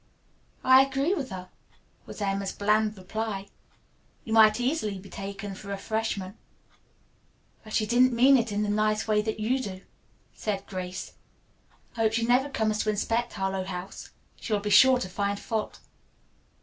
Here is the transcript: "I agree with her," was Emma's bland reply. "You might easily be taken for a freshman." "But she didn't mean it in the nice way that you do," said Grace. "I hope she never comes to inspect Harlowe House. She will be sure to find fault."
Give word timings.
"I 0.63 0.81
agree 0.83 1.13
with 1.13 1.29
her," 1.29 1.51
was 2.07 2.23
Emma's 2.23 2.51
bland 2.51 2.97
reply. 2.97 3.49
"You 4.23 4.33
might 4.33 4.59
easily 4.59 4.97
be 4.97 5.11
taken 5.11 5.53
for 5.53 5.71
a 5.71 5.77
freshman." 5.77 6.39
"But 7.63 7.73
she 7.73 7.85
didn't 7.85 8.11
mean 8.11 8.35
it 8.35 8.51
in 8.51 8.63
the 8.63 8.69
nice 8.69 9.07
way 9.07 9.21
that 9.21 9.39
you 9.39 9.59
do," 9.61 9.81
said 10.33 10.65
Grace. 10.65 11.13
"I 11.95 11.99
hope 12.01 12.13
she 12.13 12.25
never 12.25 12.49
comes 12.49 12.79
to 12.79 12.89
inspect 12.89 13.33
Harlowe 13.33 13.65
House. 13.65 14.09
She 14.37 14.51
will 14.53 14.59
be 14.59 14.71
sure 14.71 14.97
to 14.97 15.07
find 15.07 15.39
fault." 15.39 15.79